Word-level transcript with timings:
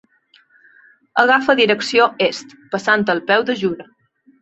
Agafa 1.25 1.57
direcció 1.61 2.09
est, 2.31 2.59
passant 2.75 3.09
al 3.17 3.25
peu 3.33 3.49
del 3.51 3.65
Jura. 3.65 3.93